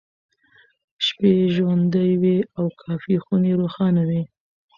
شپې 1.05 1.29
یې 1.37 1.47
ژوندۍ 1.55 2.11
وې 2.21 2.37
او 2.57 2.65
کافيخونې 2.81 3.51
روښانه 3.61 4.03
وې. 4.09 4.21